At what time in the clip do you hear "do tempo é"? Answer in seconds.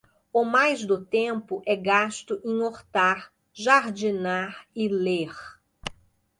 0.83-1.75